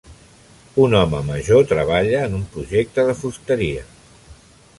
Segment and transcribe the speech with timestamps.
[0.85, 3.87] Un home major treballa en un projecte de fusteria.